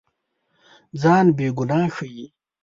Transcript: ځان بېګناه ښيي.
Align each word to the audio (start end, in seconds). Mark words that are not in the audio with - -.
ځان 1.01 1.25
بېګناه 1.37 1.87
ښيي. 1.95 2.25